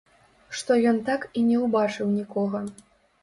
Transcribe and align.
Што 0.59 0.77
ён 0.91 0.97
так 1.09 1.27
і 1.41 1.43
не 1.49 1.59
ўбачыў 1.65 2.09
нікога. 2.17 2.63